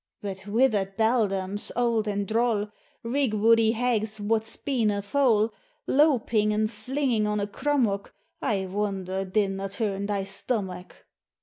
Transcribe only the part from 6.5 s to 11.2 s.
an' flinging on a crummock, —•I wonder didna turn thy stomach.